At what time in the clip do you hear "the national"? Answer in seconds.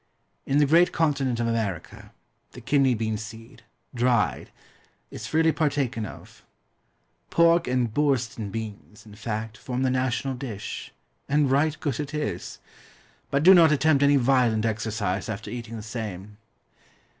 9.83-10.33